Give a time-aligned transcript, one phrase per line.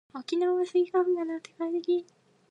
[0.15, 2.07] 沖縄はスギ花粉がなくて快適